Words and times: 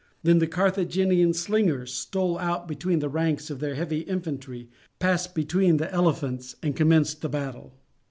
Then 0.23 0.39
the 0.39 0.47
Carthaginian 0.47 1.31
slingers 1.35 1.93
stole 1.93 2.39
out 2.39 2.67
between 2.67 2.97
the 2.97 3.07
ranks 3.07 3.51
of 3.51 3.59
their 3.59 3.75
heavy 3.75 3.99
infantry, 3.99 4.67
passed 4.97 5.35
between 5.35 5.77
the 5.77 5.93
elephants, 5.93 6.55
and 6.63 6.75
commenced 6.75 7.21
the 7.21 7.29
battle. 7.29 7.75